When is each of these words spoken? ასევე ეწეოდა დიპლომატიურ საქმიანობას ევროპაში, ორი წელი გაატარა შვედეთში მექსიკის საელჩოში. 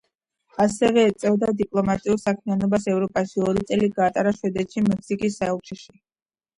ასევე 0.63 1.03
ეწეოდა 1.09 1.49
დიპლომატიურ 1.59 2.19
საქმიანობას 2.23 2.89
ევროპაში, 2.97 3.47
ორი 3.53 3.69
წელი 3.71 3.93
გაატარა 4.01 4.35
შვედეთში 4.43 4.87
მექსიკის 4.93 5.41
საელჩოში. 5.43 6.01